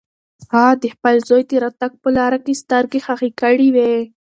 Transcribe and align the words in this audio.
هغه 0.53 0.73
د 0.83 0.85
خپل 0.93 1.15
زوی 1.27 1.43
د 1.49 1.51
راتګ 1.63 1.91
په 2.03 2.09
لاره 2.17 2.39
کې 2.45 2.53
سترګې 2.61 2.99
خښې 3.05 3.29
کړې 3.39 3.67
وې. 3.75 3.95